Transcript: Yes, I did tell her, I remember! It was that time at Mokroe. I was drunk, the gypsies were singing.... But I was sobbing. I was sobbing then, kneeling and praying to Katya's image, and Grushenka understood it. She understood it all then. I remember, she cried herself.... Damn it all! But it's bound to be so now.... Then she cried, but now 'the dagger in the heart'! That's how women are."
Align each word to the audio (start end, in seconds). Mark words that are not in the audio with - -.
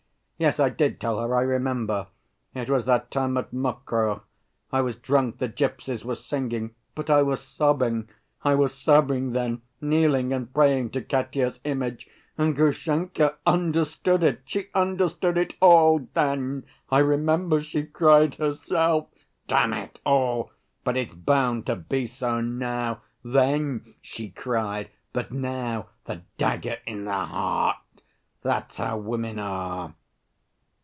Yes, 0.43 0.59
I 0.59 0.69
did 0.69 0.99
tell 0.99 1.19
her, 1.19 1.35
I 1.35 1.41
remember! 1.43 2.07
It 2.55 2.67
was 2.67 2.85
that 2.85 3.11
time 3.11 3.37
at 3.37 3.53
Mokroe. 3.53 4.23
I 4.71 4.81
was 4.81 4.95
drunk, 4.95 5.37
the 5.37 5.47
gypsies 5.47 6.03
were 6.03 6.15
singing.... 6.15 6.73
But 6.95 7.11
I 7.11 7.21
was 7.21 7.41
sobbing. 7.41 8.09
I 8.43 8.55
was 8.55 8.73
sobbing 8.73 9.33
then, 9.33 9.61
kneeling 9.81 10.33
and 10.33 10.51
praying 10.51 10.89
to 10.93 11.01
Katya's 11.03 11.59
image, 11.63 12.07
and 12.39 12.55
Grushenka 12.55 13.37
understood 13.45 14.23
it. 14.23 14.41
She 14.45 14.69
understood 14.73 15.37
it 15.37 15.53
all 15.61 16.07
then. 16.15 16.65
I 16.89 16.97
remember, 17.01 17.61
she 17.61 17.83
cried 17.85 18.33
herself.... 18.37 19.09
Damn 19.47 19.73
it 19.73 19.99
all! 20.07 20.49
But 20.83 20.97
it's 20.97 21.13
bound 21.13 21.67
to 21.67 21.75
be 21.75 22.07
so 22.07 22.41
now.... 22.41 23.01
Then 23.23 23.93
she 24.01 24.29
cried, 24.31 24.89
but 25.13 25.31
now 25.31 25.89
'the 26.05 26.23
dagger 26.39 26.77
in 26.87 27.03
the 27.05 27.13
heart'! 27.13 28.01
That's 28.41 28.77
how 28.77 28.97
women 28.97 29.37
are." 29.37 29.93